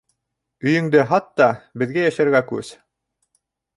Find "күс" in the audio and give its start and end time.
2.51-2.73